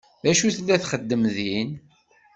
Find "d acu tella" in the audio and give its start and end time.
0.23-0.75